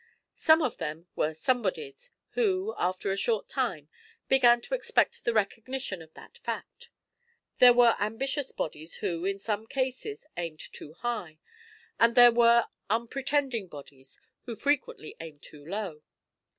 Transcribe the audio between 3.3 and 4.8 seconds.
time, began to